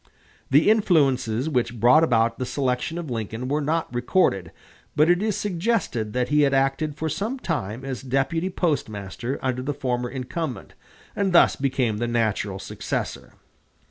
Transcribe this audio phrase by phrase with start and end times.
[0.49, 4.51] The influences which brought about the selection of Lincoln are not recorded,
[4.95, 9.61] but it is suggested that he had acted for some time as deputy postmaster under
[9.61, 10.73] the former incumbent,
[11.15, 13.33] and thus became the natural successor.